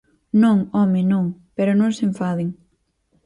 Non, 0.43 0.57
home, 0.77 1.01
non, 1.11 1.25
pero 1.57 1.71
non 1.79 1.91
se 1.97 2.03
enfaden. 2.09 2.49